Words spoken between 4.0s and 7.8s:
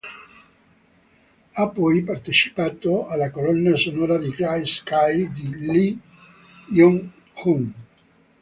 di "Gray Sky" di Lee Hyun-jung.